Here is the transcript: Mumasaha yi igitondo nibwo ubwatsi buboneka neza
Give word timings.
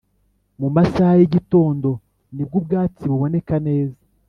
Mumasaha 0.59 1.13
yi 1.19 1.23
igitondo 1.27 1.89
nibwo 2.35 2.55
ubwatsi 2.59 3.03
buboneka 3.11 3.55
neza 3.67 4.01